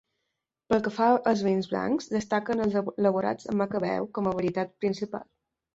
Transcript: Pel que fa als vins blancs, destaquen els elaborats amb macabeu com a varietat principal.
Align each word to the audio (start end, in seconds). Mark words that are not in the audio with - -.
Pel 0.71 0.79
que 0.87 0.93
fa 0.95 1.09
als 1.31 1.43
vins 1.49 1.69
blancs, 1.73 2.09
destaquen 2.15 2.67
els 2.67 2.81
elaborats 2.81 3.53
amb 3.53 3.65
macabeu 3.65 4.13
com 4.19 4.33
a 4.33 4.37
varietat 4.41 4.77
principal. 4.87 5.29